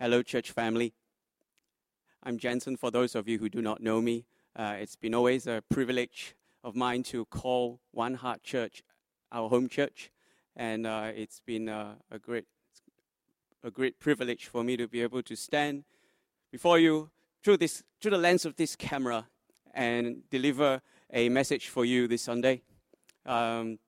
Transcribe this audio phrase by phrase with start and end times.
[0.00, 0.94] Hello, church family.
[2.22, 4.26] I'm Jensen, for those of you who do not know me.
[4.54, 8.84] Uh, it's been always a privilege of mine to call One Heart Church
[9.32, 10.12] our home church,
[10.54, 12.44] and uh, it's been uh, a great,
[13.64, 15.82] a great privilege for me to be able to stand
[16.52, 17.10] before you
[17.42, 19.26] through this, through the lens of this camera,
[19.74, 20.80] and deliver
[21.12, 22.62] a message for you this Sunday.
[23.26, 23.80] Um,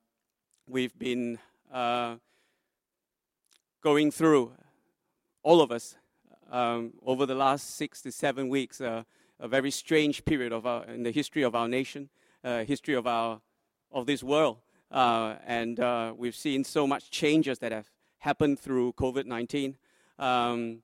[0.67, 1.39] we've been
[1.73, 2.17] uh,
[3.81, 4.51] going through,
[5.45, 5.97] all of us,
[6.51, 9.05] um, over the last six to seven weeks, uh,
[9.39, 12.11] a very strange period of our, in the history of our nation,
[12.45, 13.41] uh, history of our
[13.93, 14.59] of this world,
[14.91, 19.77] uh, and uh, we've seen so much changes that have happened through COVID nineteen.
[20.19, 20.83] Um,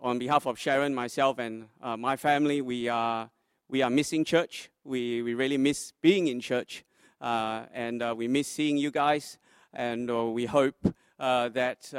[0.00, 3.30] on behalf of Sharon, myself, and uh, my family, we are
[3.68, 4.70] we are missing church.
[4.84, 6.84] We we really miss being in church,
[7.20, 9.38] uh, and we miss seeing you guys.
[9.74, 10.76] And we hope
[11.18, 11.92] that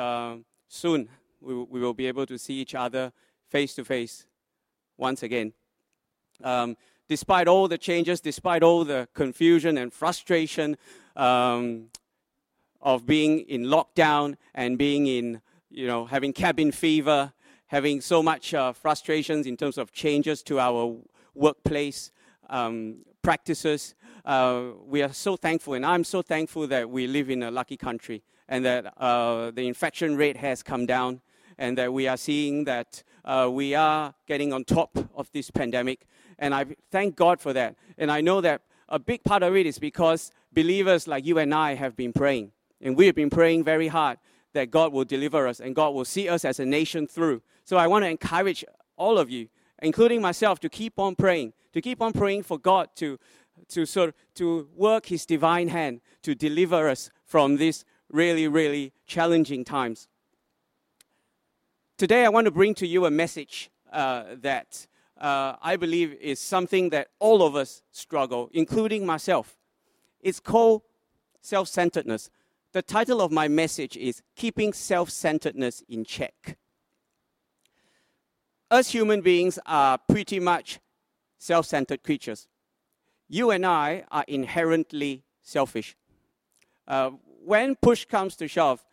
[0.67, 1.09] soon
[1.41, 3.11] we, we will be able to see each other
[3.49, 4.25] face to face
[4.97, 5.53] once again.
[6.43, 10.77] Um, despite all the changes, despite all the confusion and frustration
[11.15, 11.85] um,
[12.81, 17.33] of being in lockdown and being in, you know, having cabin fever,
[17.67, 20.95] having so much uh, frustrations in terms of changes to our
[21.33, 22.11] workplace
[22.49, 27.43] um, practices, uh, we are so thankful, and I'm so thankful that we live in
[27.43, 31.21] a lucky country and that uh, the infection rate has come down
[31.59, 36.07] and that we are seeing that uh, we are getting on top of this pandemic.
[36.39, 37.75] And I thank God for that.
[37.97, 41.53] And I know that a big part of it is because believers like you and
[41.53, 42.53] I have been praying.
[42.81, 44.17] And we have been praying very hard
[44.53, 47.41] that God will deliver us and God will see us as a nation through.
[47.65, 48.63] So I want to encourage
[48.95, 49.49] all of you,
[49.81, 53.19] including myself, to keep on praying, to keep on praying for God to,
[53.67, 59.63] to sort to work His divine hand to deliver us from these really, really challenging
[59.63, 60.07] times.
[61.99, 64.87] Today, I want to bring to you a message uh, that
[65.19, 69.57] uh, I believe is something that all of us struggle, including myself.
[70.21, 70.83] It's called
[71.41, 72.29] self centeredness.
[72.71, 76.57] The title of my message is Keeping Self Centeredness in Check.
[78.71, 80.79] Us human beings are pretty much
[81.37, 82.47] self centered creatures.
[83.27, 85.97] You and I are inherently selfish.
[86.87, 87.09] Uh,
[87.43, 88.85] when push comes to shove,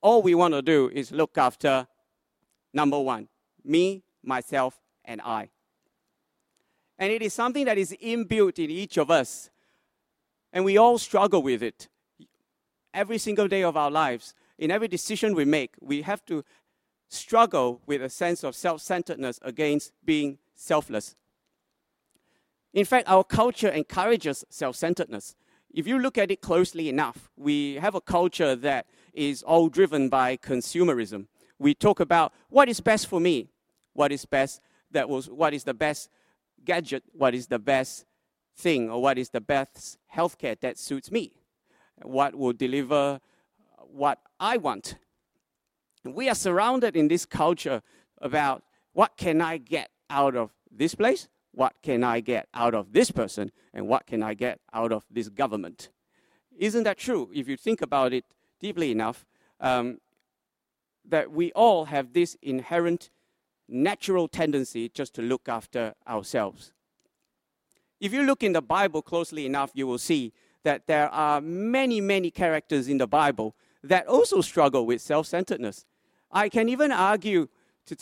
[0.00, 1.86] all we want to do is look after
[2.78, 3.26] Number one,
[3.64, 5.50] me, myself, and I.
[6.96, 9.50] And it is something that is inbuilt in each of us.
[10.52, 11.88] And we all struggle with it.
[12.94, 16.44] Every single day of our lives, in every decision we make, we have to
[17.08, 21.16] struggle with a sense of self centeredness against being selfless.
[22.72, 25.34] In fact, our culture encourages self centeredness.
[25.74, 30.08] If you look at it closely enough, we have a culture that is all driven
[30.08, 31.26] by consumerism
[31.58, 33.48] we talk about what is best for me,
[33.92, 34.60] what is best
[34.90, 36.08] that was what is the best
[36.64, 38.04] gadget, what is the best
[38.56, 41.32] thing, or what is the best healthcare that suits me,
[42.02, 43.20] what will deliver
[43.76, 44.96] what I want.
[46.04, 47.82] We are surrounded in this culture
[48.20, 52.92] about what can I get out of this place, what can I get out of
[52.92, 55.90] this person, and what can I get out of this government.
[56.56, 57.30] Isn't that true?
[57.32, 58.24] If you think about it
[58.60, 59.24] deeply enough,
[59.60, 59.98] um,
[61.10, 63.10] that we all have this inherent
[63.68, 66.72] natural tendency just to look after ourselves.
[68.00, 70.32] If you look in the Bible closely enough, you will see
[70.64, 75.84] that there are many, many characters in the Bible that also struggle with self centeredness.
[76.30, 77.48] I can even argue
[77.86, 77.96] t-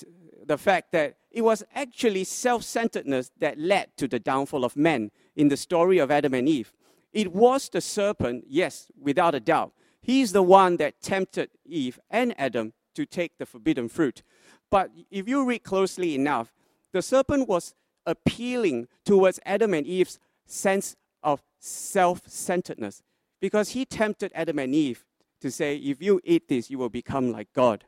[0.44, 5.10] the fact that it was actually self centeredness that led to the downfall of man
[5.34, 6.72] in the story of Adam and Eve.
[7.12, 9.72] It was the serpent, yes, without a doubt.
[10.00, 14.22] He's the one that tempted Eve and Adam to take the forbidden fruit.
[14.70, 16.52] But if you read closely enough,
[16.92, 17.74] the serpent was
[18.04, 23.02] appealing towards Adam and Eve's sense of self centeredness
[23.40, 25.04] because he tempted Adam and Eve
[25.40, 27.84] to say, if you eat this, you will become like God.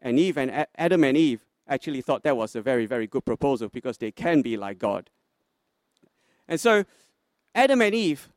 [0.00, 3.68] And Eve and Adam and Eve actually thought that was a very, very good proposal
[3.68, 5.10] because they can be like God.
[6.48, 6.84] And so
[7.54, 8.28] Adam and Eve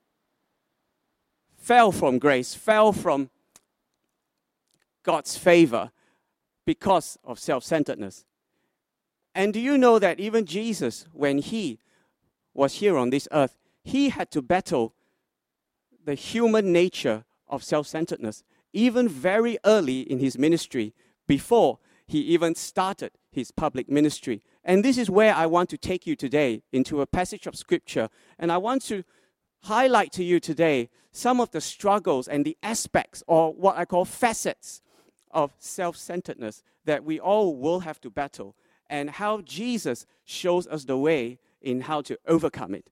[1.58, 3.30] fell from grace, fell from
[5.06, 5.92] God's favor
[6.66, 8.26] because of self centeredness.
[9.34, 11.80] And do you know that even Jesus, when he
[12.54, 14.94] was here on this earth, he had to battle
[16.04, 18.44] the human nature of self centeredness,
[18.74, 20.94] even very early in his ministry,
[21.28, 24.42] before he even started his public ministry.
[24.64, 28.10] And this is where I want to take you today into a passage of scripture.
[28.40, 29.04] And I want to
[29.64, 34.06] highlight to you today some of the struggles and the aspects, or what I call
[34.06, 34.82] facets,
[35.36, 38.56] of self centeredness that we all will have to battle,
[38.90, 42.90] and how Jesus shows us the way in how to overcome it.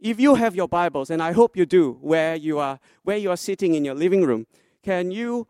[0.00, 3.30] If you have your Bibles, and I hope you do, where you are, where you
[3.30, 4.46] are sitting in your living room,
[4.82, 5.46] can you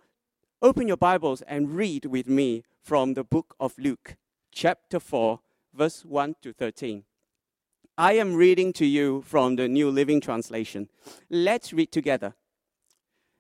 [0.61, 4.17] open your Bibles and read with me from the book of Luke,
[4.51, 5.41] chapter 4,
[5.73, 7.05] verse 1 to 13?
[7.97, 10.89] I am reading to you from the New Living Translation.
[11.31, 12.35] Let's read together.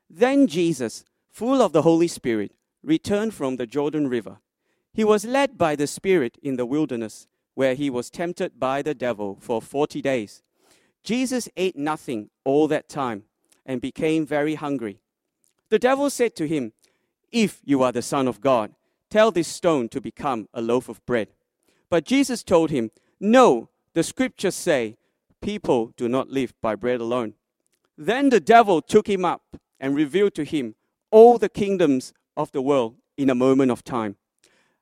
[0.09, 4.39] Then Jesus, full of the Holy Spirit, returned from the Jordan River.
[4.93, 8.95] He was led by the Spirit in the wilderness, where he was tempted by the
[8.95, 10.43] devil for forty days.
[11.03, 13.25] Jesus ate nothing all that time
[13.67, 15.01] and became very hungry.
[15.69, 16.73] The devil said to him,
[17.31, 18.75] If you are the Son of God,
[19.11, 21.29] tell this stone to become a loaf of bread.
[21.89, 22.91] But Jesus told him,
[23.21, 24.97] No, the scriptures say,
[25.41, 27.35] People do not live by bread alone.
[27.99, 30.75] Then the devil took him up and revealed to him
[31.11, 34.17] all the kingdoms of the world in a moment of time.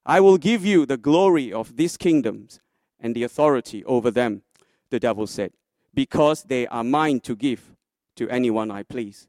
[0.06, 2.60] I will give you the glory of these kingdoms
[2.98, 4.42] and the authority over them,
[4.90, 5.52] the devil said,
[5.94, 7.74] because they are mine to give
[8.16, 9.28] to anyone I please.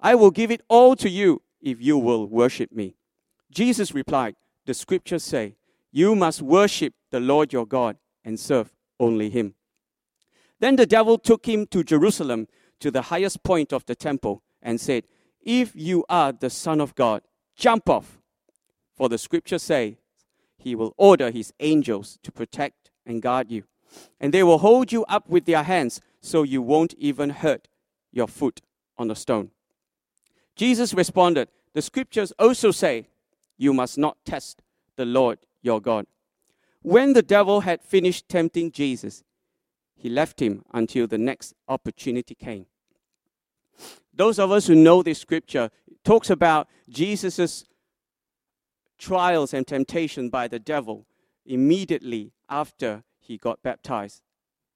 [0.00, 2.96] I will give it all to you if you will worship me.
[3.50, 5.56] Jesus replied, The scriptures say,
[5.90, 9.54] You must worship the Lord your God and serve only him.
[10.60, 12.48] Then the devil took him to Jerusalem
[12.80, 15.04] to the highest point of the temple and said,
[15.40, 17.22] If you are the Son of God,
[17.56, 18.18] jump off.
[18.94, 19.94] For the scripture says,
[20.56, 23.64] He will order His angels to protect and guard you,
[24.20, 27.68] and they will hold you up with their hands so you won't even hurt
[28.12, 28.62] your foot
[28.98, 29.50] on a stone.
[30.56, 33.08] Jesus responded, The scriptures also say,
[33.56, 34.62] You must not test
[34.96, 36.06] the Lord your God.
[36.82, 39.22] When the devil had finished tempting Jesus,
[39.96, 42.66] he left him until the next opportunity came.
[44.14, 45.70] Those of us who know this scripture
[46.06, 47.64] talks about Jesus'
[48.96, 51.04] trials and temptation by the devil
[51.44, 54.22] immediately after he got baptized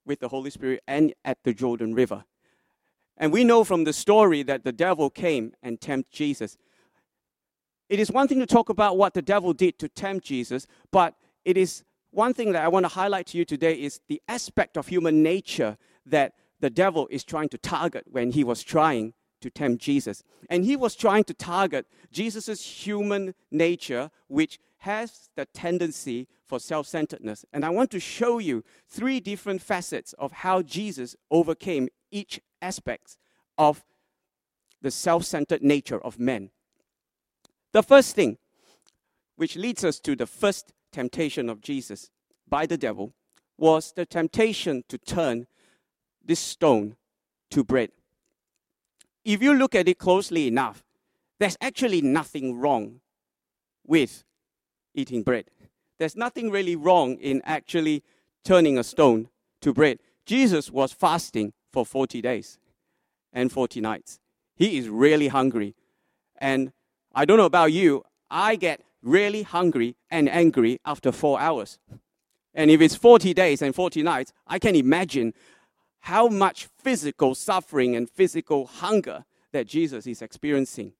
[0.05, 2.25] with the Holy Spirit and at the Jordan River.
[3.15, 6.57] And we know from the story that the devil came and tempted Jesus.
[7.87, 11.15] It is one thing to talk about what the devil did to tempt Jesus, but
[11.45, 14.75] it is one thing that I want to highlight to you today is the aspect
[14.75, 19.49] of human nature that the devil is trying to target when he was trying to
[19.49, 20.23] tempt Jesus.
[20.49, 26.87] And he was trying to target Jesus' human nature, which has the tendency for self
[26.87, 27.45] centeredness.
[27.53, 33.17] And I want to show you three different facets of how Jesus overcame each aspect
[33.57, 33.83] of
[34.81, 36.49] the self centered nature of men.
[37.73, 38.37] The first thing,
[39.35, 42.09] which leads us to the first temptation of Jesus
[42.47, 43.13] by the devil,
[43.57, 45.47] was the temptation to turn
[46.23, 46.95] this stone
[47.51, 47.91] to bread.
[49.23, 50.83] If you look at it closely enough,
[51.39, 53.01] there's actually nothing wrong
[53.85, 54.23] with
[54.93, 55.45] eating bread.
[55.99, 58.03] There's nothing really wrong in actually
[58.43, 59.29] turning a stone
[59.61, 59.99] to bread.
[60.25, 62.57] Jesus was fasting for 40 days
[63.33, 64.19] and 40 nights.
[64.55, 65.75] He is really hungry.
[66.37, 66.71] And
[67.13, 71.79] I don't know about you, I get really hungry and angry after four hours.
[72.53, 75.33] And if it's 40 days and 40 nights, I can imagine
[76.01, 80.93] how much physical suffering and physical hunger that Jesus is experiencing.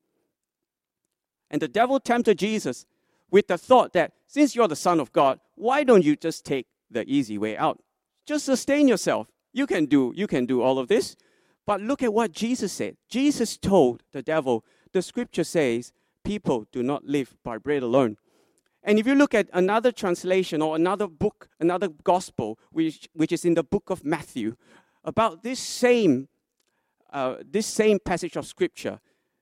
[1.50, 2.86] And the devil tempted Jesus
[3.30, 6.68] with the thought that since you're the Son of God, why don't you just take
[6.90, 7.82] the easy way out?
[8.26, 9.28] Just sustain yourself.
[9.54, 11.16] You can do, you can do all of this.
[11.66, 12.98] But look at what Jesus said.
[13.10, 15.92] Jesus told the devil, the scripture says,
[16.24, 18.18] people do not live by bread alone.
[18.84, 23.46] And if you look at another translation or another book, another gospel, which, which is
[23.46, 24.56] in the book of Matthew,
[25.04, 26.28] about this same,
[27.12, 29.00] uh, this same passage of scripture,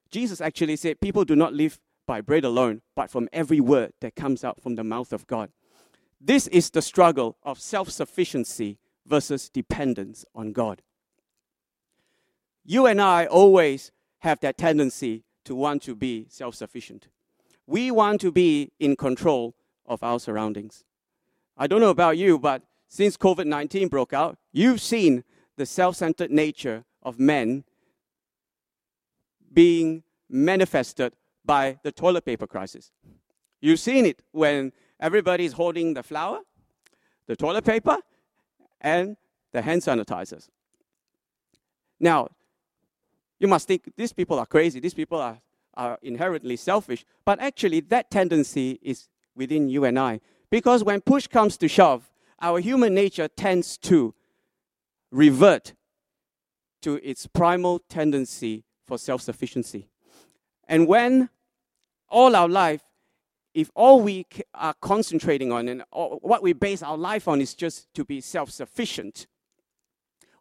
[0.09, 4.15] Jesus actually said, People do not live by bread alone, but from every word that
[4.15, 5.51] comes out from the mouth of God.
[6.19, 10.81] This is the struggle of self sufficiency versus dependence on God.
[12.65, 17.07] You and I always have that tendency to want to be self sufficient.
[17.65, 20.83] We want to be in control of our surroundings.
[21.57, 25.23] I don't know about you, but since COVID 19 broke out, you've seen
[25.59, 27.65] the self centered nature of men
[29.53, 31.13] being manifested
[31.43, 32.91] by the toilet paper crisis.
[33.59, 36.39] You've seen it when everybody's holding the flour,
[37.27, 37.97] the toilet paper,
[38.79, 39.17] and
[39.51, 40.47] the hand sanitizers.
[41.99, 42.29] Now,
[43.37, 45.39] you must think these people are crazy, these people are,
[45.73, 50.21] are inherently selfish, but actually, that tendency is within you and I.
[50.49, 52.09] Because when push comes to shove,
[52.41, 54.13] our human nature tends to
[55.11, 55.73] revert
[56.81, 59.89] to its primal tendency for self sufficiency.
[60.67, 61.29] And when
[62.09, 62.83] all our life
[63.53, 67.93] if all we are concentrating on and what we base our life on is just
[67.93, 69.27] to be self sufficient,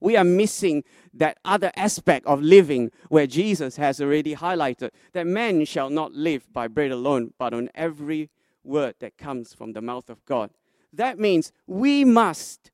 [0.01, 0.85] we are missing
[1.15, 6.53] that other aspect of living where Jesus has already highlighted that man shall not live
[6.53, 8.31] by bread alone, but on every
[8.63, 10.51] word that comes from the mouth of God.
[10.93, 12.71] That means we must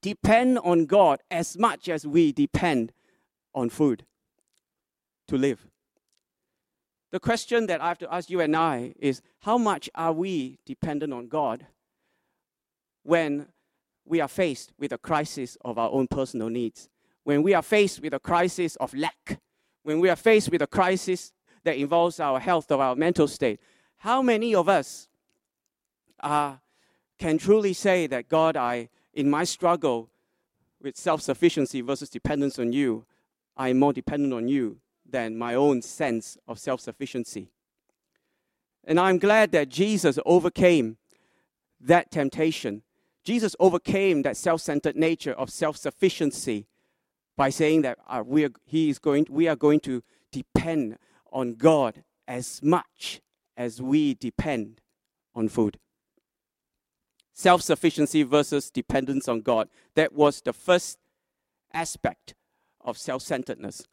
[0.00, 2.92] depend on God as much as we depend
[3.54, 4.04] on food
[5.28, 5.66] to live.
[7.10, 10.58] The question that I have to ask you and I is how much are we
[10.66, 11.66] dependent on God
[13.02, 13.46] when
[14.04, 16.88] we are faced with a crisis of our own personal needs?
[17.24, 19.40] When we are faced with a crisis of lack?
[19.82, 21.32] When we are faced with a crisis
[21.64, 23.60] that involves our health or our mental state?
[23.98, 25.08] How many of us
[26.20, 26.56] uh,
[27.18, 30.08] can truly say that, God, I, in my struggle
[30.80, 33.04] with self sufficiency versus dependence on you,
[33.56, 37.50] I am more dependent on you than my own sense of self sufficiency.
[38.84, 40.98] And I'm glad that Jesus overcame
[41.80, 42.82] that temptation.
[43.24, 46.68] Jesus overcame that self centered nature of self sufficiency
[47.36, 50.96] by saying that uh, we, are, he is going, we are going to depend
[51.32, 53.20] on God as much
[53.56, 54.80] as we depend
[55.34, 55.76] on food.
[57.38, 59.68] Self sufficiency versus dependence on God.
[59.94, 60.98] That was the first
[61.72, 62.34] aspect
[62.80, 63.86] of self centeredness.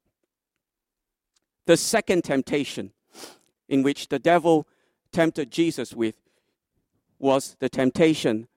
[1.68, 2.92] The second temptation
[3.70, 4.68] in which the devil
[5.12, 6.16] tempted Jesus with
[7.20, 8.48] was the temptation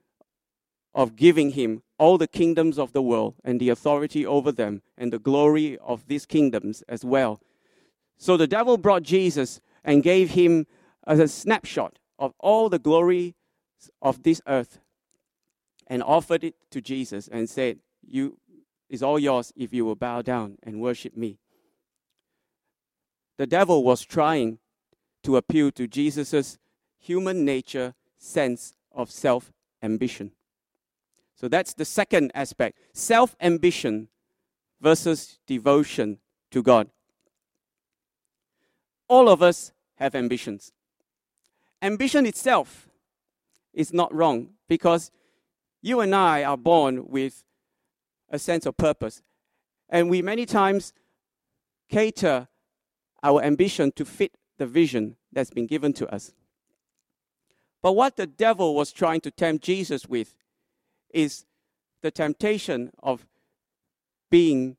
[0.95, 5.13] of giving him all the kingdoms of the world and the authority over them and
[5.13, 7.43] the glory of these kingdoms as well.
[8.17, 10.67] So the devil brought Jesus and gave him
[11.07, 13.35] a snapshot of all the glory
[14.03, 14.81] of this earth
[15.87, 18.39] and offered it to Jesus and said, You
[18.89, 21.39] is all yours if you will bow down and worship me
[23.39, 24.59] the devil was trying
[25.23, 26.59] to appeal to Jesus'
[26.99, 30.33] human nature sense of self ambition.
[31.37, 34.09] So that's the second aspect self ambition
[34.81, 36.19] versus devotion
[36.51, 36.91] to God.
[39.09, 40.73] All of us have ambitions.
[41.81, 42.88] Ambition itself
[43.73, 45.11] is not wrong because
[45.83, 47.45] you and I are born with
[48.31, 49.23] a sense of purpose.
[49.89, 50.93] And we many times
[51.89, 52.49] cater
[53.23, 56.33] our ambition to fit the vision that's been given to us.
[57.83, 60.35] But what the devil was trying to tempt Jesus with
[61.11, 61.47] is
[62.03, 63.27] the temptation of
[64.31, 64.77] being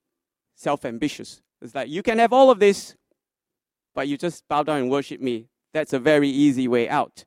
[0.56, 1.42] self ambitious.
[1.62, 2.96] It's like, you can have all of this,
[3.96, 5.48] but you just bow down and worship me.
[5.74, 7.26] That's a very easy way out.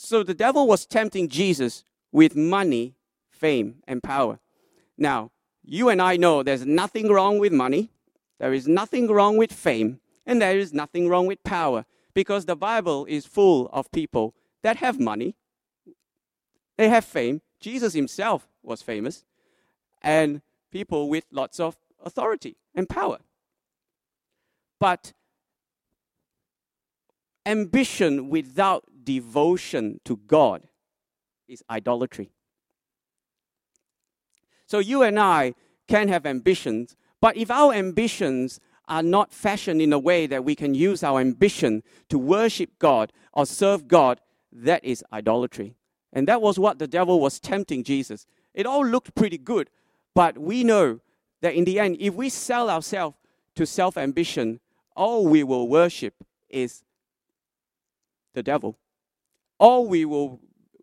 [0.00, 2.94] So the devil was tempting Jesus with money,
[3.30, 4.38] fame, and power.
[4.96, 5.32] Now,
[5.64, 7.90] you and I know there's nothing wrong with money.
[8.38, 12.54] There is nothing wrong with fame, and there is nothing wrong with power, because the
[12.54, 15.34] Bible is full of people that have money,
[16.76, 17.42] they have fame.
[17.58, 19.24] Jesus himself was famous,
[20.00, 23.18] and people with lots of authority and power.
[24.78, 25.12] But
[27.44, 30.68] ambition without devotion to God
[31.46, 32.30] is idolatry.
[34.66, 35.54] So you and I
[35.86, 40.54] can have ambitions but if our ambitions are not fashioned in a way that we
[40.54, 44.20] can use our ambition to worship God or serve God,
[44.52, 45.74] that is idolatry.
[46.12, 48.26] And that was what the devil was tempting Jesus.
[48.54, 49.68] It all looked pretty good,
[50.14, 51.00] but we know
[51.42, 53.16] that in the end, if we sell ourselves
[53.56, 54.60] to self ambition,
[54.96, 56.14] all we will worship
[56.48, 56.82] is
[58.32, 58.78] the devil.
[59.58, 60.40] All we will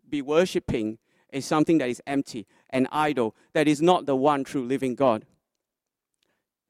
[0.08, 0.98] be worshiping
[1.32, 5.24] is something that is empty and idle, that is not the one true living God.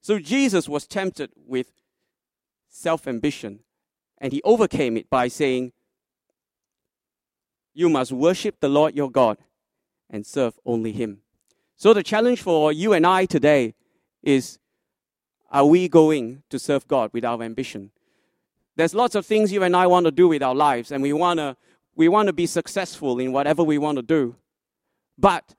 [0.01, 1.73] So Jesus was tempted with
[2.69, 3.61] self ambition,
[4.19, 5.73] and he overcame it by saying,
[7.75, 9.39] You must worship the Lord your God
[10.09, 11.23] and serve only him.
[11.77, 13.75] So the challenge for you and I today
[14.23, 14.59] is
[15.51, 17.91] are we going to serve God with our ambition?
[18.77, 21.13] There's lots of things you and I want to do with our lives, and we
[21.13, 21.57] want to
[21.97, 24.37] we want to be successful in whatever we want to do.
[25.19, 25.55] But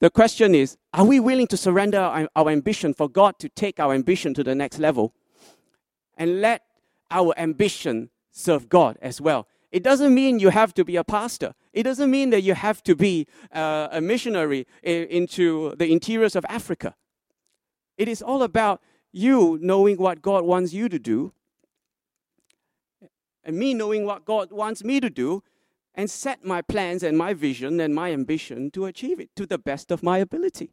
[0.00, 3.78] the question is are we willing to surrender our, our, ambition for God to take
[3.78, 5.14] our ambition to the next level
[6.16, 6.62] and let
[7.10, 9.46] our ambition serve God as well?
[9.70, 11.54] It doesn't mean you have to be a pastor.
[11.72, 16.36] It doesn't mean that you have to be uh, a missionary in, into the interiors
[16.36, 16.94] of Africa.
[17.96, 18.82] It is all about
[19.12, 21.32] you knowing what God wants you to do
[23.44, 25.42] and me knowing what God wants me to do
[25.94, 29.58] and set my plans and my vision and my ambition to achieve it to the
[29.58, 30.70] best of my ability.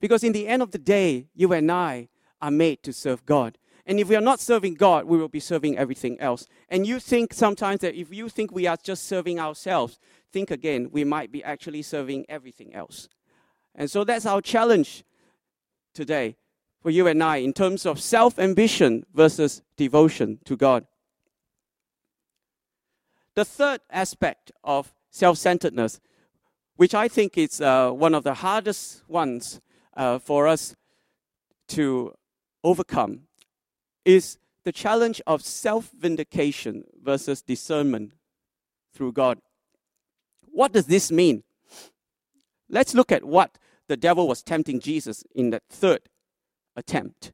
[0.00, 2.08] Because in the end of the day, you and I
[2.40, 3.58] are made to serve God.
[3.86, 6.48] And if we are not serving God, we will be serving everything else.
[6.68, 9.98] And you think sometimes that if you think we are just serving ourselves,
[10.32, 13.08] think again, we might be actually serving everything else.
[13.76, 15.04] And so that's our challenge
[15.94, 16.36] today
[16.82, 20.86] for you and I in terms of self ambition versus devotion to God.
[23.36, 26.00] The third aspect of self centeredness,
[26.76, 29.60] which I think is uh, one of the hardest ones
[29.94, 30.74] uh, for us
[31.68, 32.14] to
[32.64, 33.20] overcome,
[34.06, 38.14] is the challenge of self vindication versus discernment
[38.94, 39.38] through God.
[40.50, 41.42] What does this mean?
[42.70, 46.08] Let's look at what the devil was tempting Jesus in that third
[46.74, 47.32] attempt.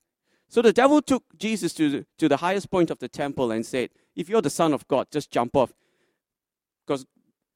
[0.49, 3.65] So the devil took Jesus to the, to the highest point of the temple and
[3.65, 5.73] said, If you're the Son of God, just jump off.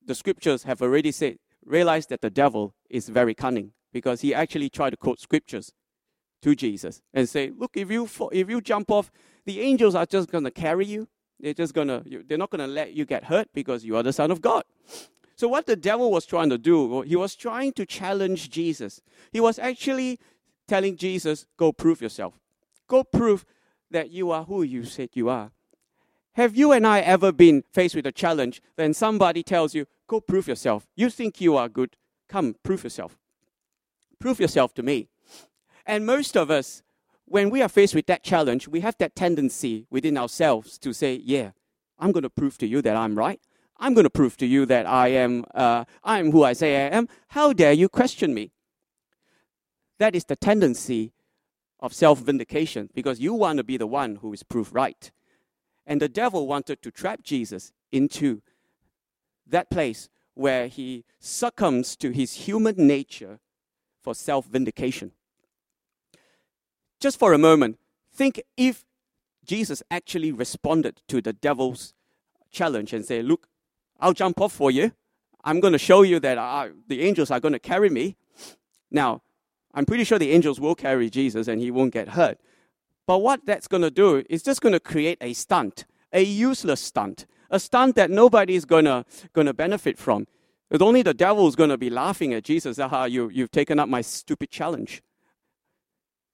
[0.06, 4.70] The scriptures have already said, realize that the devil is very cunning because he actually
[4.70, 5.72] tried to quote scriptures
[6.42, 9.10] to Jesus and say, Look, if you, if you jump off,
[9.44, 11.08] the angels are just going to carry you.
[11.40, 14.02] They're just going to, they're not going to let you get hurt because you are
[14.02, 14.64] the Son of God.
[15.36, 19.02] So, what the devil was trying to do, he was trying to challenge Jesus.
[19.32, 20.18] He was actually
[20.66, 22.38] telling Jesus, Go prove yourself.
[22.88, 23.44] Go prove
[23.90, 25.50] that you are who you said you are.
[26.36, 30.20] Have you and I ever been faced with a challenge when somebody tells you, Go
[30.20, 30.86] prove yourself?
[30.94, 31.96] You think you are good.
[32.28, 33.16] Come, prove yourself.
[34.20, 35.08] Prove yourself to me.
[35.86, 36.82] And most of us,
[37.24, 41.14] when we are faced with that challenge, we have that tendency within ourselves to say,
[41.24, 41.52] Yeah,
[41.98, 43.40] I'm going to prove to you that I'm right.
[43.78, 46.84] I'm going to prove to you that I am, uh, I am who I say
[46.84, 47.08] I am.
[47.28, 48.52] How dare you question me?
[49.98, 51.14] That is the tendency
[51.80, 55.10] of self vindication because you want to be the one who is proved right.
[55.86, 58.42] And the devil wanted to trap Jesus into
[59.46, 63.38] that place where he succumbs to his human nature
[64.02, 65.12] for self vindication.
[67.00, 67.78] Just for a moment,
[68.12, 68.84] think if
[69.44, 71.94] Jesus actually responded to the devil's
[72.50, 73.48] challenge and say, Look,
[74.00, 74.92] I'll jump off for you.
[75.44, 78.16] I'm going to show you that I, the angels are going to carry me.
[78.90, 79.22] Now,
[79.72, 82.38] I'm pretty sure the angels will carry Jesus and he won't get hurt.
[83.06, 86.80] But what that's going to do is just going to create a stunt, a useless
[86.80, 90.26] stunt, a stunt that nobody is going to going to benefit from.
[90.70, 92.78] It's only the devil is going to be laughing at Jesus.
[92.78, 95.02] Aha, you, you've taken up my stupid challenge.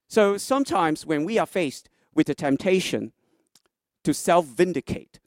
[0.09, 3.13] So sometimes when we are faced with the temptation
[4.05, 5.21] to self vindicate,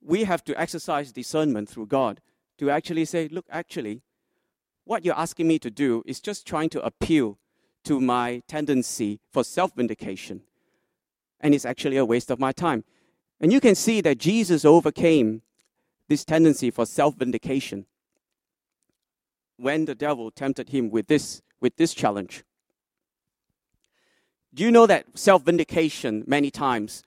[0.00, 2.20] we have to exercise discernment through God
[2.58, 4.02] to actually say, look, actually,
[4.84, 7.38] what you're asking me to do is just trying to appeal
[7.84, 10.42] to my tendency for self vindication.
[11.40, 12.84] And it's actually a waste of my time.
[13.40, 15.42] And you can see that Jesus overcame
[16.08, 17.86] this tendency for self vindication
[19.56, 22.44] when the devil tempted him with this, with this challenge.
[24.52, 27.02] Do you know that self vindication, many times,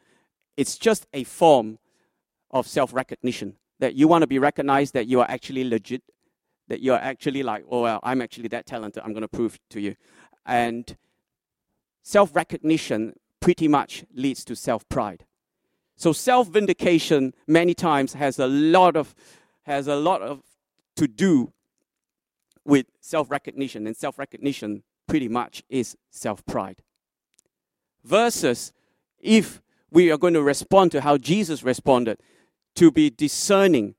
[0.55, 1.79] it's just a form
[2.51, 3.57] of self recognition.
[3.79, 6.03] That you want to be recognized that you are actually legit,
[6.69, 9.59] that you are actually like, oh, well, I'm actually that talented, I'm going to prove
[9.71, 9.95] to you.
[10.45, 10.95] And
[12.01, 15.25] self recognition pretty much leads to self pride.
[15.95, 19.15] So self vindication many times has a lot of
[19.63, 20.41] has a lot of
[20.95, 21.53] to do
[22.65, 26.81] with self recognition, and self recognition pretty much is self pride.
[28.03, 28.73] Versus
[29.19, 32.19] if we are going to respond to how Jesus responded,
[32.75, 33.95] to be discerning,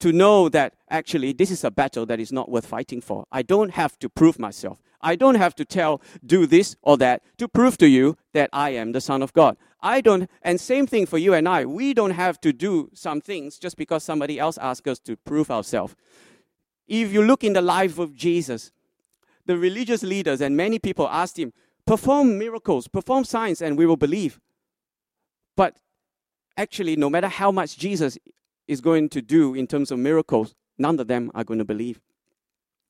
[0.00, 3.26] to know that actually this is a battle that is not worth fighting for.
[3.32, 4.78] I don't have to prove myself.
[5.00, 8.70] I don't have to tell, do this or that to prove to you that I
[8.70, 9.56] am the Son of God.
[9.80, 11.64] I don't, and same thing for you and I.
[11.64, 15.50] We don't have to do some things just because somebody else asks us to prove
[15.50, 15.94] ourselves.
[16.88, 18.72] If you look in the life of Jesus,
[19.46, 21.52] the religious leaders and many people asked him,
[21.86, 24.40] perform miracles, perform signs, and we will believe.
[25.56, 25.76] But
[26.56, 28.18] actually, no matter how much Jesus
[28.68, 32.00] is going to do in terms of miracles, none of them are going to believe.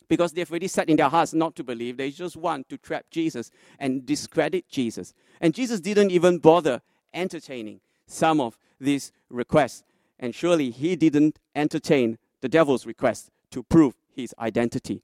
[0.08, 1.96] Because they've already set in their hearts not to believe.
[1.96, 5.14] They just want to trap Jesus and discredit Jesus.
[5.40, 6.82] And Jesus didn't even bother
[7.14, 9.84] entertaining some of these requests.
[10.18, 15.02] And surely he didn't entertain the devil's request to prove his identity.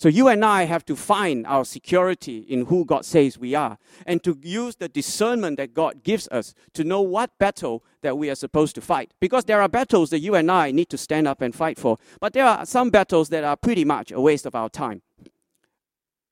[0.00, 3.76] So you and I have to find our security in who God says we are
[4.06, 8.30] and to use the discernment that God gives us to know what battle that we
[8.30, 9.12] are supposed to fight.
[9.20, 11.98] Because there are battles that you and I need to stand up and fight for,
[12.18, 15.02] but there are some battles that are pretty much a waste of our time.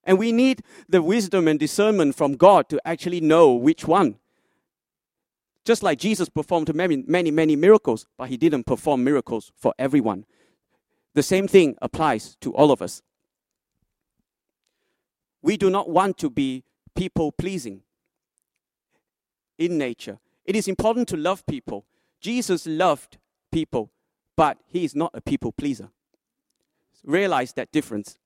[0.03, 4.17] And we need the wisdom and discernment from God to actually know which one.
[5.67, 10.25] Just like Jesus performed many, many, many miracles, but he didn't perform miracles for everyone.
[11.13, 13.03] The same thing applies to all of us.
[15.43, 17.83] We do not want to be people pleasing.
[19.59, 20.19] in nature.
[20.45, 21.85] It is important to love people.
[22.21, 23.19] Jesus loved
[23.53, 23.91] people,
[24.37, 25.91] but he is not a people pleaser.
[27.05, 28.19] Realize that difference.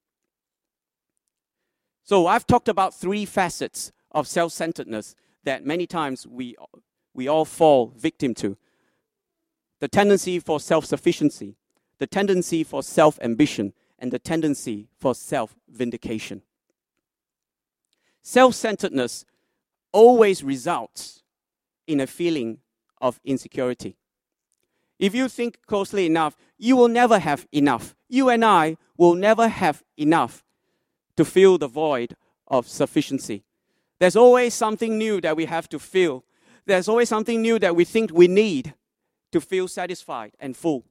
[2.05, 6.57] So I've talked about three facets of self-centeredness that many times we,
[7.15, 8.57] we all fall victim to.
[9.81, 11.57] The tendency for self-sufficiency,
[11.99, 15.15] the tendency for self-ambition, and the tendency for
[18.23, 18.53] self-vindication.
[18.53, 19.25] Self-centeredness
[19.93, 21.23] always results
[21.87, 22.59] in a feeling
[23.01, 23.97] of insecurity.
[24.99, 27.95] If you think closely enough, you will never have enough.
[28.09, 30.45] You and I will never have enough
[31.17, 33.45] to fill the void of sufficiency.
[33.99, 36.25] There's always something new that we have to fill.
[36.67, 38.75] There's always something new that we think we need
[39.33, 40.85] to feel satisfied and full.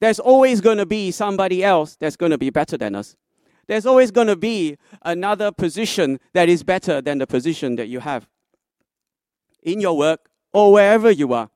[0.00, 3.16] There's always going to be somebody else that's going to be better than us.
[3.66, 8.00] There's always going to be another position that is better than the position that you
[8.00, 8.28] have
[9.62, 11.48] in your work or wherever you are.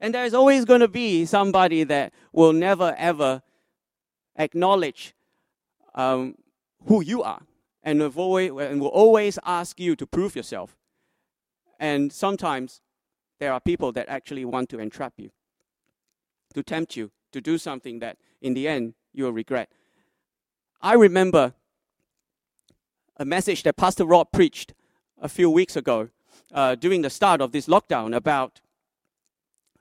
[0.00, 3.42] And there's always going to be somebody that will never ever
[4.36, 5.14] acknowledge
[5.94, 6.36] um,
[6.86, 7.42] who you are
[7.82, 10.76] and, avoid, and will always ask you to prove yourself.
[11.80, 12.80] And sometimes
[13.38, 15.30] there are people that actually want to entrap you,
[16.54, 19.70] to tempt you to do something that in the end you will regret.
[20.80, 21.54] I remember
[23.16, 24.74] a message that Pastor Rob preached
[25.20, 26.10] a few weeks ago
[26.52, 28.60] uh, during the start of this lockdown about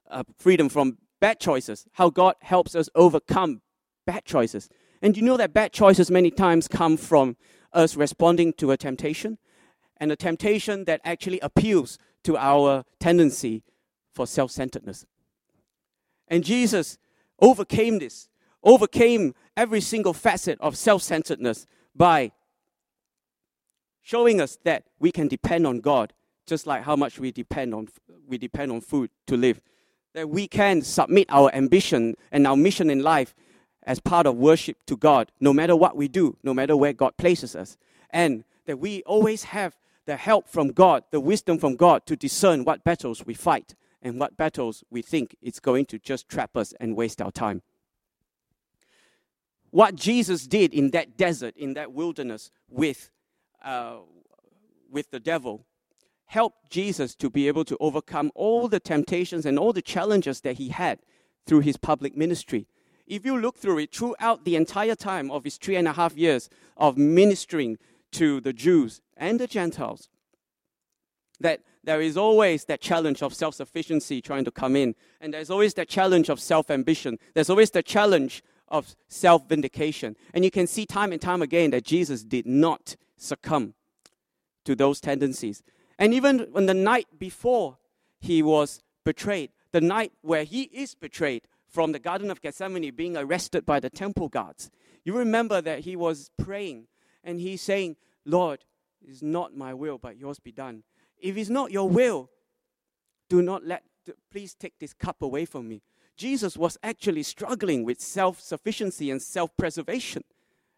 [0.09, 3.61] uh, freedom from bad choices, how God helps us overcome
[4.05, 4.69] bad choices.
[5.01, 7.35] And you know that bad choices many times come from
[7.73, 9.37] us responding to a temptation,
[9.97, 13.63] and a temptation that actually appeals to our tendency
[14.13, 15.05] for self centeredness.
[16.27, 16.97] And Jesus
[17.39, 18.29] overcame this,
[18.63, 21.65] overcame every single facet of self centeredness
[21.95, 22.31] by
[24.01, 26.13] showing us that we can depend on God
[26.45, 27.87] just like how much we depend on
[28.27, 29.59] we depend on food to live
[30.15, 33.35] that we can submit our ambition and our mission in life
[33.83, 37.17] as part of worship to God, no matter what we do, no matter where God
[37.17, 37.77] places us.
[38.09, 42.63] And that we always have the help from God, the wisdom from God to discern
[42.63, 46.73] what battles we fight and what battles we think it's going to just trap us
[46.79, 47.61] and waste our time.
[49.75, 53.11] What Jesus did in that desert, in that wilderness with,
[53.61, 53.97] uh,
[54.89, 55.65] with the devil,
[56.27, 60.55] helped Jesus to be able to overcome all the temptations and all the challenges that
[60.55, 60.99] he had
[61.45, 62.67] through his public ministry.
[63.05, 66.15] If you look through it, throughout the entire time of his three and a half
[66.15, 67.77] years of ministering
[68.13, 70.07] to the Jews and the Gentiles,
[71.41, 75.49] that there is always that challenge of self sufficiency trying to come in, and there's
[75.49, 78.41] always that challenge of self ambition, there's always the challenge
[78.77, 80.15] of self vindication.
[80.33, 83.73] And you can see time and time again that Jesus did not succumb
[84.65, 85.63] to those tendencies.
[85.97, 87.77] And even on the night before
[88.19, 93.17] he was betrayed, the night where he is betrayed, from the Garden of Gethsemane being
[93.17, 94.71] arrested by the temple guards.
[95.03, 96.87] You remember that he was praying
[97.21, 98.63] and he's saying, Lord,
[99.05, 100.83] it's not my will, but yours be done.
[101.19, 102.29] If it's not your will,
[103.27, 103.83] do not let,
[104.31, 105.81] please take this cup away from me.
[106.15, 110.23] Jesus was actually struggling with self sufficiency and self preservation.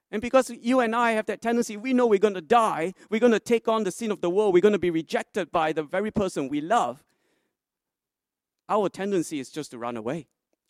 [0.10, 3.19] And because you and I have that tendency, we know we're going to die, we're
[3.19, 5.73] going to take on the sin of the world, we're going to be rejected by
[5.73, 7.04] the very person we love.
[8.69, 10.28] Our tendency is just to run away.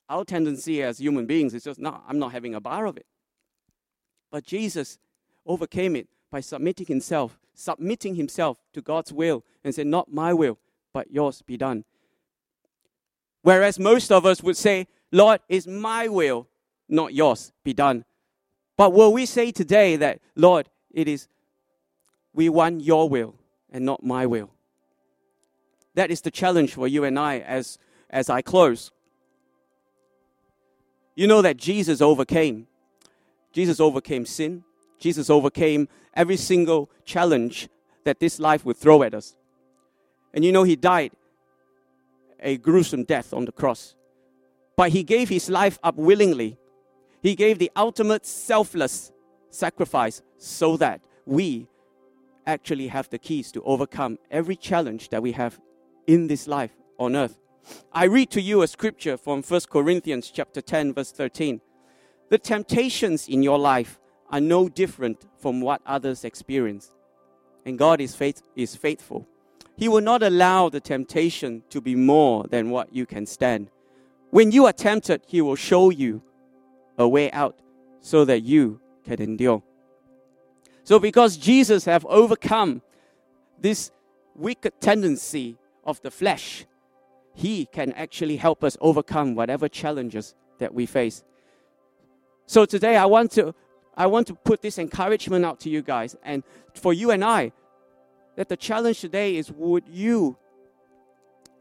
[0.10, 3.06] Our tendency as human beings is just, no, I'm not having a bar of it.
[4.32, 4.98] But Jesus
[5.46, 10.58] overcame it by submitting himself, submitting himself to God's will and said, Not my will,
[10.94, 11.86] but yours be done.
[13.42, 16.48] Whereas most of us would say, Lord, it's my will,
[16.90, 18.04] not yours, be done.
[18.76, 21.28] But will we say today that, Lord, it is,
[22.34, 23.36] we want your will
[23.72, 24.52] and not my will?
[25.96, 28.92] That is the challenge for you and I as, as I close.
[31.16, 32.68] You know that Jesus overcame.
[33.52, 34.64] Jesus overcame sin.
[35.00, 37.70] Jesus overcame every single challenge
[38.04, 39.36] that this life would throw at us.
[40.34, 41.14] And you know, he died
[42.40, 43.96] a gruesome death on the cross.
[44.76, 46.58] But he gave his life up willingly.
[47.22, 49.12] He gave the ultimate selfless
[49.50, 51.68] sacrifice so that we
[52.46, 55.60] actually have the keys to overcome every challenge that we have
[56.06, 57.40] in this life on earth.
[57.92, 61.60] I read to you a scripture from 1 Corinthians chapter 10 verse 13.
[62.30, 66.92] The temptations in your life are no different from what others experience.
[67.66, 69.28] And God is, faith, is faithful.
[69.78, 73.70] He will not allow the temptation to be more than what you can stand.
[74.32, 76.24] When you are tempted, He will show you
[76.98, 77.60] a way out
[78.02, 79.62] so that you can endure.
[80.84, 82.82] So because Jesus have overcome
[83.60, 83.92] this
[84.36, 86.66] wicked tendency of the flesh,
[87.36, 91.24] He can actually help us overcome whatever challenges that we face.
[92.48, 93.54] So today I want to
[93.96, 97.52] I want to put this encouragement out to you guys and for you and I
[98.38, 100.38] that the challenge today is would you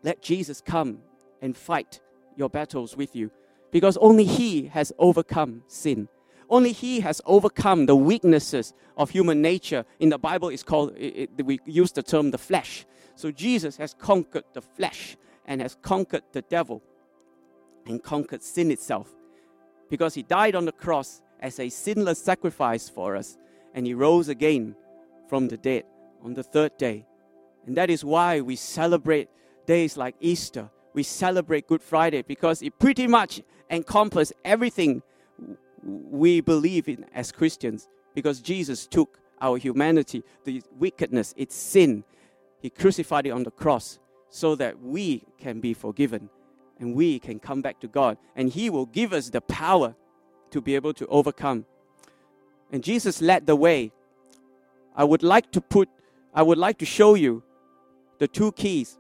[0.03, 0.99] let Jesus come
[1.43, 2.01] and fight
[2.37, 3.33] your battles with you?
[3.73, 6.09] Because only He has overcome sin.
[6.49, 9.85] Only He has overcome the weaknesses of human nature.
[9.99, 12.87] In the Bible, it's called, it, it, we use the term the flesh.
[13.17, 16.83] So Jesus has conquered the flesh and has conquered the devil
[17.87, 19.09] and conquered sin itself.
[19.89, 23.39] Because He died on the cross as a sinless sacrifice for us
[23.75, 24.77] and He rose again
[25.27, 25.85] from the dead
[26.23, 27.07] on the third day.
[27.67, 29.29] And that is why we celebrate
[29.67, 30.71] days like Easter.
[30.95, 35.03] We celebrate Good Friday because it pretty much encompasses everything
[35.83, 37.89] we believe in as Christians.
[38.15, 42.05] Because Jesus took our humanity, the wickedness, its sin,
[42.61, 43.99] He crucified it on the cross
[44.31, 46.31] so that we can be forgiven
[46.79, 48.17] and we can come back to God.
[48.35, 49.95] And He will give us the power
[50.51, 51.67] to be able to overcome.
[52.73, 53.93] And Jesus led the way.
[54.95, 55.89] I would like to put
[56.37, 57.43] I would like to show you
[58.19, 58.99] the two keys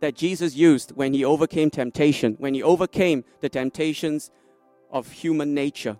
[0.00, 4.30] that Jesus used when he overcame temptation, when he overcame the temptations
[4.90, 5.98] of human nature.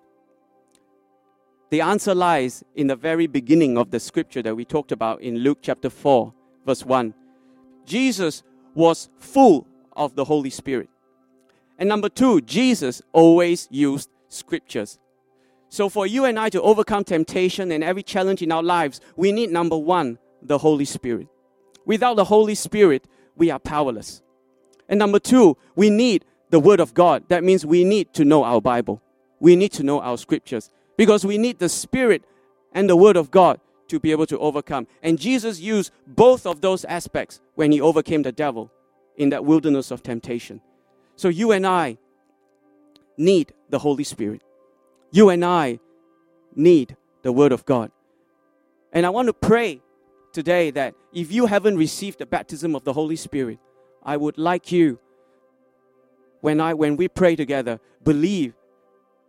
[1.69, 5.37] The answer lies in the very beginning of the scripture that we talked about in
[5.37, 6.33] Luke chapter 4,
[6.67, 7.15] verse 1.
[7.85, 8.43] Jesus
[8.75, 10.89] was full of the Holy Spirit.
[11.79, 14.99] And number two, Jesus always used scriptures.
[15.73, 19.33] So, for you and I to overcome temptation and every challenge in our lives, we
[19.33, 21.29] need number one, the Holy Spirit.
[21.87, 24.21] Without the Holy Spirit, we are powerless.
[24.87, 27.25] And number two, we need the Word of God.
[27.29, 29.01] That means we need to know our Bible.
[29.41, 32.23] We need to know our scriptures because we need the Spirit
[32.75, 33.59] and the Word of God
[33.89, 34.87] to be able to overcome.
[35.03, 38.71] And Jesus used both of those aspects when he overcame the devil
[39.17, 40.61] in that wilderness of temptation.
[41.17, 41.97] So you and I
[43.17, 44.43] need the Holy Spirit.
[45.13, 45.79] You and I
[46.57, 47.93] need the Word of God.
[48.93, 49.83] And I want to pray
[50.33, 53.59] today that if you haven't received the baptism of the Holy Spirit,
[54.03, 54.99] I would like you,
[56.41, 58.55] when, I, when we pray together, believe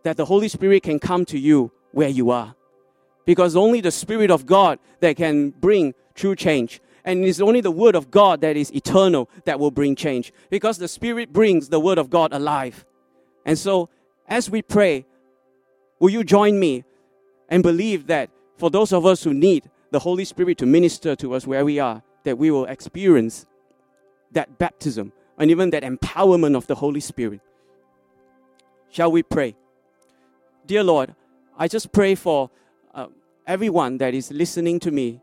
[0.02, 2.56] that the Holy Spirit can come to you where you are.
[3.26, 6.80] Because only the Spirit of God that can bring true change.
[7.04, 10.32] And it's only the Word of God that is eternal that will bring change.
[10.48, 12.86] Because the Spirit brings the Word of God alive.
[13.44, 13.90] And so,
[14.26, 15.06] as we pray,
[15.98, 16.84] will you join me
[17.48, 21.34] and believe that for those of us who need the Holy Spirit to minister to
[21.34, 23.46] us where we are, that we will experience
[24.32, 27.40] that baptism and even that empowerment of the Holy Spirit.
[28.90, 29.56] Shall we pray?
[30.66, 31.14] Dear Lord,
[31.58, 32.50] I just pray for
[32.94, 33.06] uh,
[33.46, 35.20] everyone that is listening to me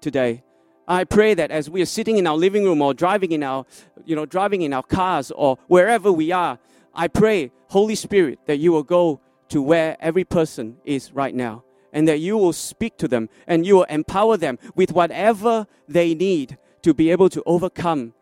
[0.00, 0.42] today.
[0.86, 3.64] I pray that as we are sitting in our living room or driving in our,
[4.04, 6.58] you know, driving in our cars or wherever we are,
[6.94, 9.20] I pray, Holy Spirit, that you will go
[9.52, 11.62] to where every person is right now
[11.92, 16.14] and that you will speak to them and you will empower them with whatever they
[16.14, 18.14] need to be able to overcome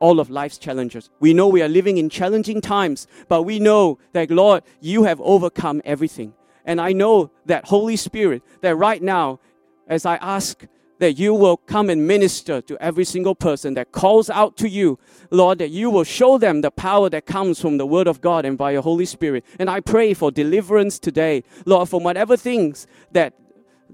[0.00, 1.10] all of life's challenges.
[1.20, 5.20] We know we are living in challenging times, but we know that, Lord, you have
[5.20, 6.34] overcome everything.
[6.64, 9.38] And I know that, Holy Spirit, that right now,
[9.86, 10.66] as I ask
[11.02, 15.00] that you will come and minister to every single person that calls out to you.
[15.32, 18.44] Lord, that you will show them the power that comes from the Word of God
[18.44, 19.44] and by your Holy Spirit.
[19.58, 23.34] And I pray for deliverance today, Lord, from whatever things that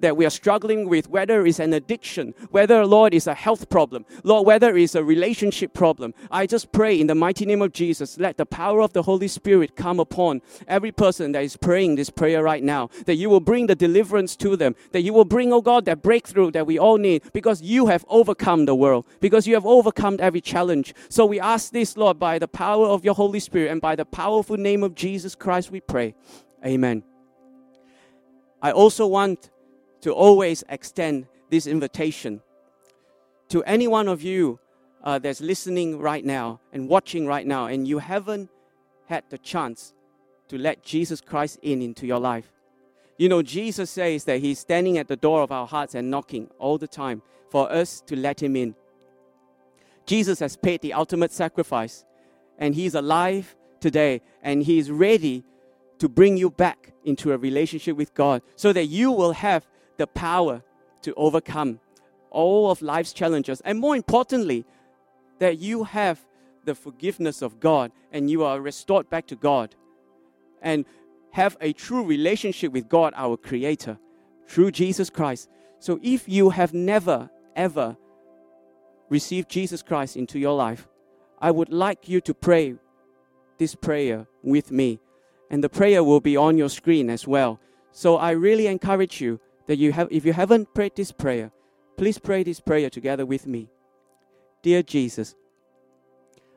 [0.00, 4.04] that we are struggling with, whether it's an addiction, whether, Lord, is a health problem,
[4.24, 6.14] Lord, whether it's a relationship problem.
[6.30, 9.28] I just pray in the mighty name of Jesus, let the power of the Holy
[9.28, 13.40] Spirit come upon every person that is praying this prayer right now, that you will
[13.40, 16.78] bring the deliverance to them, that you will bring, oh God, that breakthrough that we
[16.78, 20.94] all need, because you have overcome the world, because you have overcome every challenge.
[21.08, 24.04] So we ask this, Lord, by the power of your Holy Spirit and by the
[24.04, 26.14] powerful name of Jesus Christ, we pray.
[26.64, 27.02] Amen.
[28.61, 29.50] I also want
[30.02, 32.40] to always extend this invitation
[33.48, 34.58] to any one of you
[35.02, 38.50] uh, that's listening right now and watching right now, and you haven't
[39.06, 39.94] had the chance
[40.48, 42.52] to let Jesus Christ in into your life.
[43.16, 46.50] You know, Jesus says that He's standing at the door of our hearts and knocking
[46.58, 48.74] all the time for us to let Him in.
[50.06, 52.04] Jesus has paid the ultimate sacrifice,
[52.58, 55.44] and He's alive today, and He is ready
[55.98, 59.66] to bring you back into a relationship with God so that you will have
[59.98, 60.62] the power
[61.02, 61.80] to overcome
[62.30, 63.61] all of life's challenges.
[63.62, 64.64] And more importantly,
[65.38, 66.24] that you have
[66.64, 69.74] the forgiveness of God and you are restored back to God
[70.61, 70.84] and
[71.32, 73.98] have a true relationship with God, our Creator,
[74.46, 75.48] through Jesus Christ.
[75.78, 77.96] So if you have never, ever
[79.08, 80.88] received Jesus Christ into your life,
[81.40, 82.74] I would like you to pray
[83.58, 85.00] this prayer with me.
[85.50, 87.61] And the prayer will be on your screen as well.
[87.92, 91.52] So I really encourage you that you have, if you haven't prayed this prayer,
[91.96, 93.68] please pray this prayer together with me.
[94.62, 95.37] Dear Jesus,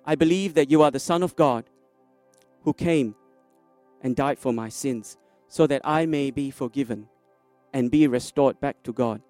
[0.06, 1.66] I believe that you are the Son of God
[2.64, 3.14] who came
[4.02, 7.08] and died for my sins so that I may be forgiven
[7.74, 9.22] and be restored back to God.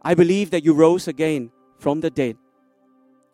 [0.00, 2.36] I believe that you rose again from the dead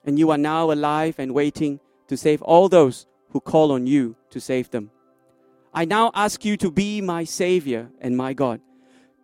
[0.05, 1.79] and you are now alive and waiting
[2.09, 4.91] to save all those who call on you to save them.
[5.75, 8.63] I now ask you to be my Savior and my God.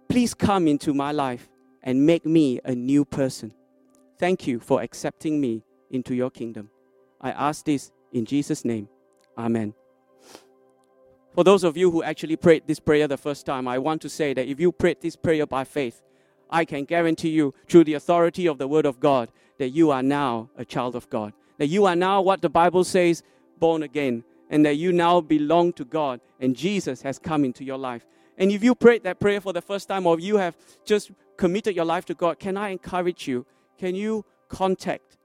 [0.08, 1.48] Please come into my life
[1.82, 3.52] and make me a new person.
[4.18, 6.70] Thank you for accepting me into your kingdom.
[7.20, 8.88] I ask this in Jesus' name.
[9.36, 9.74] Amen.
[11.34, 14.08] For those of you who actually prayed this prayer the first time, I want to
[14.08, 16.00] say that if you prayed this prayer by faith,
[16.48, 20.02] I can guarantee you, through the authority of the Word of God, that you are
[20.02, 21.32] now a child of God.
[21.58, 23.24] That you are now what the Bible says,
[23.58, 24.22] born again.
[24.48, 28.06] And that you now belong to God and Jesus has come into your life.
[28.38, 31.74] And if you prayed that prayer for the first time or you have just committed
[31.76, 33.46] your life to God, can I encourage you?
[33.78, 35.16] Can you contact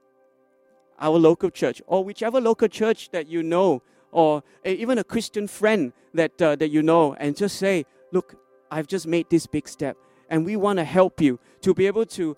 [0.98, 5.92] our local church or whichever local church that you know or even a Christian friend
[6.14, 8.34] that, uh, that you know and just say, Look,
[8.70, 9.96] I've just made this big step
[10.28, 12.36] and we want to help you to be able to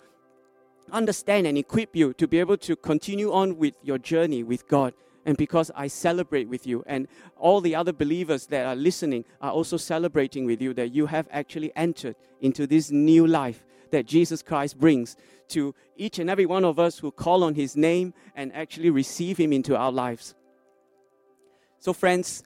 [0.91, 4.95] understand and equip you to be able to continue on with your journey with God.
[5.25, 7.07] And because I celebrate with you, and
[7.37, 11.29] all the other believers that are listening are also celebrating with you that you have
[11.31, 15.17] actually entered into this new life that Jesus Christ brings
[15.49, 19.39] to each and every one of us who call on His name and actually receive
[19.39, 20.35] Him into our lives.
[21.79, 22.43] So, friends,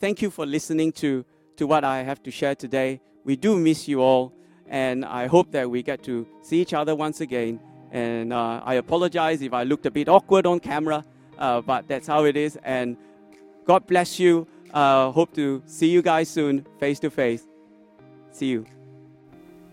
[0.00, 1.24] thank you for listening to,
[1.56, 3.00] to what I have to share today.
[3.24, 4.32] We do miss you all.
[4.66, 7.60] And I hope that we get to see each other once again.
[7.90, 11.04] And uh, I apologize if I looked a bit awkward on camera,
[11.42, 12.58] but that's how it is.
[12.62, 12.96] And
[13.66, 14.46] God bless you.
[14.72, 17.46] Uh, hope to see you guys soon, face to face.
[18.30, 18.64] See you.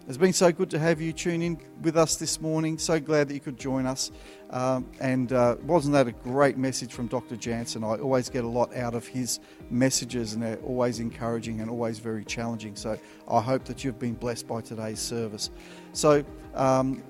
[0.10, 2.80] It's been so good to have you tune in with us this morning.
[2.80, 4.12] So glad that you could join us.
[4.50, 7.36] Um, and uh, wasn't that a great message from Dr.
[7.36, 7.84] Jansen?
[7.84, 12.00] I always get a lot out of his messages, and they're always encouraging and always
[12.00, 12.76] very challenging.
[12.76, 15.52] So I hope that you've been blessed by today's service.
[15.94, 17.04] So, um,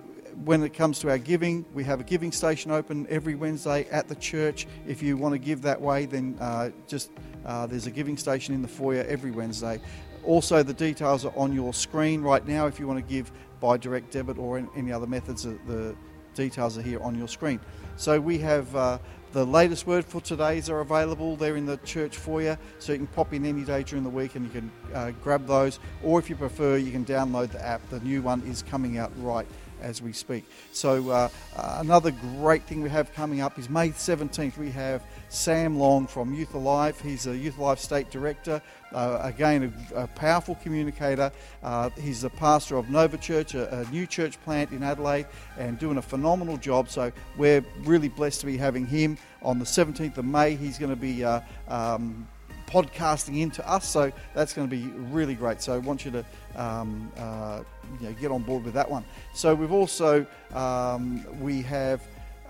[0.46, 4.08] when it comes to our giving, we have a giving station open every Wednesday at
[4.08, 4.68] the church.
[4.88, 7.12] If you want to give that way, then uh, just
[7.46, 9.82] uh, there's a giving station in the foyer every Wednesday.
[10.24, 13.78] Also, the details are on your screen right now if you want to give by
[13.78, 15.44] direct debit or any other methods.
[15.44, 15.96] The
[16.36, 17.60] details are here on your screen.
[17.98, 19.00] So, we have uh,
[19.34, 21.36] the latest word for today's are available.
[21.36, 24.36] They're in the church foyer, so you can pop in any day during the week
[24.36, 25.80] and you can uh, grab those.
[26.04, 27.88] Or if you prefer, you can download the app.
[27.90, 29.48] The new one is coming out right
[29.82, 30.46] as we speak.
[30.72, 34.58] So, uh, another great thing we have coming up is May 17th.
[34.58, 37.00] We have Sam Long from Youth Alive.
[37.02, 38.62] He's a Youth Alive State Director.
[38.94, 41.32] Uh, again, a, a, powerful communicator.
[41.62, 45.28] Uh, he's the pastor of Nova Church, a, a, new church plant in Adelaide,
[45.60, 46.90] and doing a phenomenal job.
[46.90, 50.56] So we're really blessed to be having him on the 17th of May.
[50.56, 52.28] He's going to be uh, um,
[52.70, 55.62] podcasting into us, so that's going to be really great.
[55.62, 57.64] So I want you to um, uh,
[58.00, 59.04] you know, get on board with that one.
[59.34, 62.02] So we've also um, we have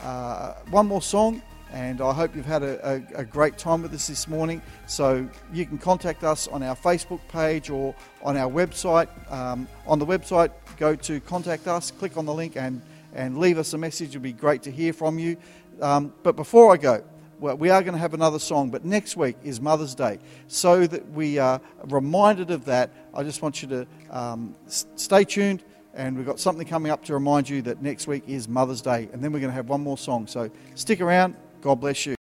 [0.01, 3.93] uh, one more song and I hope you've had a, a, a, great time with
[3.93, 4.61] us this morning.
[4.87, 9.07] So you can contact us on our Facebook page or on our website.
[9.31, 12.81] Um, on the website, go to contact us, click on the link, and,
[13.13, 14.09] and leave us a message.
[14.09, 15.37] It'd be great to hear from you.
[15.79, 17.03] Um, but before I go,
[17.39, 20.19] well, we are going to have another song, but next week is Mother's Day.
[20.47, 25.63] So that we are reminded of that, I just want you to um, stay tuned
[25.93, 29.09] and we've got something coming up to remind you that next week is Mother's Day,
[29.11, 30.27] and then we're going to have one more song.
[30.27, 31.35] So stick around.
[31.61, 32.15] God bless you.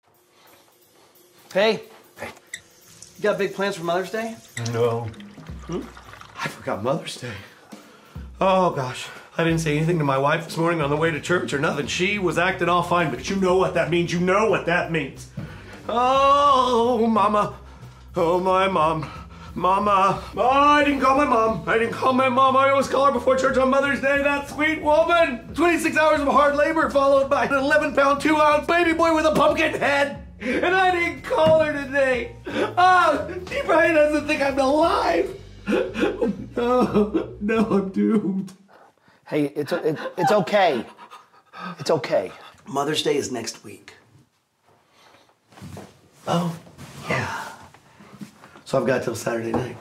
[1.53, 1.83] Hey.
[2.19, 2.29] Hey.
[3.17, 4.37] You got big plans for Mother's Day?
[4.73, 5.09] No.
[5.67, 5.83] Hmm?
[6.37, 7.33] I forgot Mother's Day.
[8.41, 9.09] Oh, gosh.
[9.37, 11.59] I didn't say anything to my wife this morning on the way to church or
[11.59, 11.89] nothing.
[11.89, 14.13] She was acting all fine, but you know what that means.
[14.13, 15.29] You know what that means.
[15.89, 17.55] Oh, Mama.
[18.15, 19.11] Oh, my mom.
[19.57, 20.23] Mama.
[20.37, 21.69] Oh, I didn't call my mom.
[21.69, 22.57] I didn't call my mom.
[22.57, 24.23] I always call her before church on Mother's Day.
[24.23, 25.53] That sweet woman.
[25.55, 29.27] 26 hours of hard labor followed by an 11 pound, 2 ounce baby boy with
[29.27, 30.25] a pumpkin head.
[30.41, 32.37] And I didn't call her today.
[32.47, 35.41] Oh, she probably doesn't think I'm alive.
[36.57, 38.53] No, no, I'm doomed.
[39.35, 40.87] Hey, it's, it, it's okay.
[41.81, 42.31] It's okay.
[42.69, 43.95] Mother's Day is next week.
[46.29, 46.57] Oh,
[47.11, 47.49] yeah.
[48.65, 49.77] So I've got till Saturday night.